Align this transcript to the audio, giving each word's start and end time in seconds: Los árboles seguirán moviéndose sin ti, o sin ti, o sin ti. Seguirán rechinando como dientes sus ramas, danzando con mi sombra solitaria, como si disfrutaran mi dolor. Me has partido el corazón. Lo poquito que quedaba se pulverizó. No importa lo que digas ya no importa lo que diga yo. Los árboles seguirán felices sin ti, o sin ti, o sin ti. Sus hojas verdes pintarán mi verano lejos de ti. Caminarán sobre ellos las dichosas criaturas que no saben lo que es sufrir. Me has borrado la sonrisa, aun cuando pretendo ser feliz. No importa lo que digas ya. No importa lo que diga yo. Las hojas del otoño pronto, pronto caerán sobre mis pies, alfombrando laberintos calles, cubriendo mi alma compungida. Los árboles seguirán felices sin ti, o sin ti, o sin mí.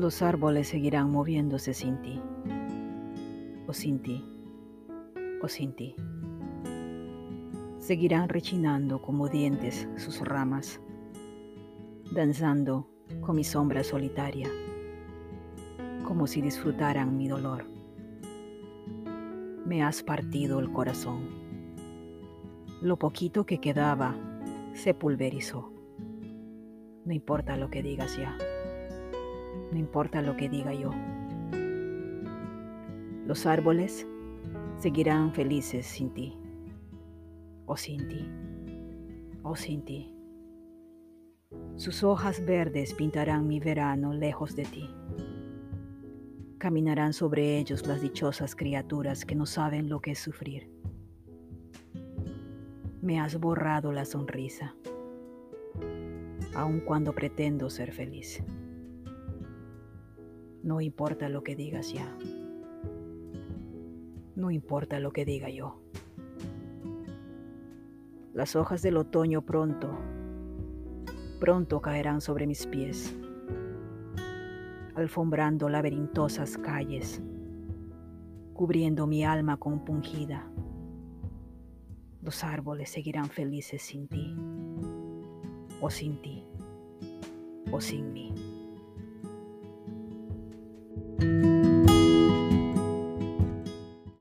Los 0.00 0.22
árboles 0.22 0.66
seguirán 0.66 1.10
moviéndose 1.10 1.74
sin 1.74 2.00
ti, 2.00 2.18
o 3.66 3.74
sin 3.74 4.00
ti, 4.00 4.24
o 5.42 5.46
sin 5.46 5.74
ti. 5.74 5.94
Seguirán 7.76 8.30
rechinando 8.30 9.02
como 9.02 9.28
dientes 9.28 9.86
sus 9.96 10.20
ramas, 10.20 10.80
danzando 12.14 12.88
con 13.20 13.36
mi 13.36 13.44
sombra 13.44 13.84
solitaria, 13.84 14.48
como 16.04 16.26
si 16.26 16.40
disfrutaran 16.40 17.18
mi 17.18 17.28
dolor. 17.28 17.66
Me 19.66 19.82
has 19.82 20.02
partido 20.02 20.60
el 20.60 20.72
corazón. 20.72 21.28
Lo 22.80 22.98
poquito 22.98 23.44
que 23.44 23.58
quedaba 23.58 24.16
se 24.72 24.94
pulverizó. 24.94 25.74
No 27.04 27.12
importa 27.12 27.58
lo 27.58 27.68
que 27.68 27.82
digas 27.82 28.16
ya 28.16 28.34
no 29.72 29.78
importa 29.78 30.22
lo 30.22 30.36
que 30.36 30.48
diga 30.48 30.72
yo. 30.74 30.90
Los 33.26 33.46
árboles 33.46 34.06
seguirán 34.78 35.32
felices 35.32 35.86
sin 35.86 36.10
ti, 36.10 36.36
o 37.66 37.76
sin 37.76 38.08
ti, 38.08 38.28
o 39.42 39.54
sin 39.54 39.84
ti. 39.84 40.14
Sus 41.76 42.02
hojas 42.02 42.44
verdes 42.44 42.92
pintarán 42.94 43.46
mi 43.46 43.60
verano 43.60 44.12
lejos 44.12 44.56
de 44.56 44.64
ti. 44.64 44.90
Caminarán 46.58 47.12
sobre 47.12 47.58
ellos 47.58 47.86
las 47.86 48.02
dichosas 48.02 48.54
criaturas 48.54 49.24
que 49.24 49.34
no 49.34 49.46
saben 49.46 49.88
lo 49.88 50.00
que 50.00 50.10
es 50.12 50.18
sufrir. 50.18 50.70
Me 53.00 53.18
has 53.18 53.40
borrado 53.40 53.92
la 53.92 54.04
sonrisa, 54.04 54.74
aun 56.54 56.80
cuando 56.80 57.14
pretendo 57.14 57.70
ser 57.70 57.92
feliz. 57.92 58.42
No 60.62 60.80
importa 60.80 61.28
lo 61.28 61.42
que 61.42 61.56
digas 61.56 61.92
ya. 61.92 62.16
No 64.36 64.50
importa 64.50 65.00
lo 65.00 65.12
que 65.12 65.24
diga 65.24 65.48
yo. 65.48 65.80
Las 68.34 68.56
hojas 68.56 68.82
del 68.82 68.96
otoño 68.96 69.42
pronto, 69.42 69.90
pronto 71.40 71.80
caerán 71.80 72.20
sobre 72.20 72.46
mis 72.46 72.66
pies, 72.66 73.14
alfombrando 74.94 75.68
laberintos 75.68 76.38
calles, 76.58 77.22
cubriendo 78.52 79.06
mi 79.06 79.24
alma 79.24 79.56
compungida. 79.56 80.50
Los 82.22 82.44
árboles 82.44 82.90
seguirán 82.90 83.30
felices 83.30 83.82
sin 83.82 84.08
ti, 84.08 84.36
o 85.80 85.90
sin 85.90 86.20
ti, 86.20 86.44
o 87.72 87.80
sin 87.80 88.12
mí. 88.12 88.49